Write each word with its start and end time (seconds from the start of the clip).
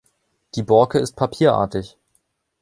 Die 0.55 0.63
Borke 0.63 0.97
ist 0.97 1.15
papierartig. 1.15 1.95